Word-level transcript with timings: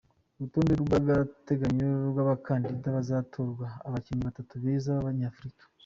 Urutonde 0.37 0.73
rw’agateganyo 0.83 1.89
rw’abakandida 2.11 2.87
bazatorwamo 2.97 3.75
abakinnyi 3.87 4.23
batatu 4.29 4.53
beza 4.63 4.89
b’Abanyafurika. 4.95 5.63